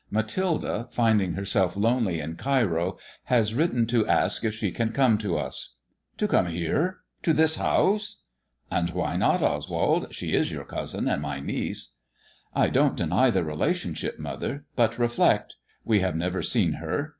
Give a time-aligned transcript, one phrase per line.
[0.09, 5.37] Mathilde, finding herself lonely n Cairo, has written to ask if she can come to
[5.37, 5.75] us."
[6.17, 8.23] To come here I To this house?"
[8.71, 10.07] And why not, Oswald?
[10.09, 11.91] She is your cousin and my niece."
[12.55, 14.65] "I don't deny the relationship, mother.
[14.75, 15.53] But reflect.
[15.87, 17.09] ¥e have never seen her.